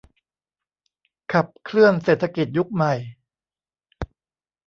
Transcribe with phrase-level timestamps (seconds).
[1.33, 2.93] ขับเคลื่อนเศรษฐกิจยุคใหม่